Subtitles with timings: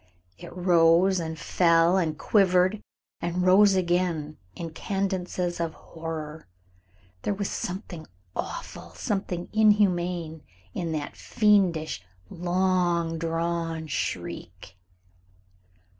[0.39, 2.81] It rose and fell and quivered
[3.21, 6.47] and rose again in cadences of horror.
[7.21, 10.41] There was something awful, something inhuman,
[10.73, 12.01] in that fiendish,
[12.31, 14.75] long drawn shriek.